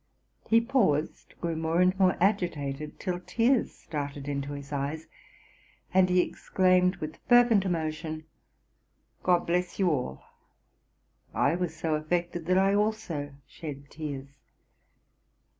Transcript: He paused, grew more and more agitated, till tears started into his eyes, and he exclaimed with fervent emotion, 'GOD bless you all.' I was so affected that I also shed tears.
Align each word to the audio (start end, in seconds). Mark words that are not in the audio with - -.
He 0.49 0.59
paused, 0.61 1.35
grew 1.41 1.55
more 1.55 1.79
and 1.79 1.95
more 1.99 2.17
agitated, 2.19 2.99
till 2.99 3.19
tears 3.19 3.71
started 3.71 4.27
into 4.27 4.53
his 4.53 4.73
eyes, 4.73 5.05
and 5.93 6.09
he 6.09 6.21
exclaimed 6.21 6.95
with 6.95 7.17
fervent 7.29 7.65
emotion, 7.65 8.25
'GOD 9.21 9.45
bless 9.45 9.77
you 9.77 9.91
all.' 9.91 10.23
I 11.35 11.53
was 11.55 11.75
so 11.75 11.93
affected 11.93 12.47
that 12.47 12.57
I 12.57 12.73
also 12.73 13.35
shed 13.45 13.91
tears. 13.91 14.39